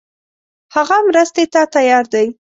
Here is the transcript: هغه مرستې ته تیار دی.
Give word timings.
هغه 0.75 0.97
مرستې 1.07 1.43
ته 1.53 1.61
تیار 1.75 2.05
دی. 2.13 2.27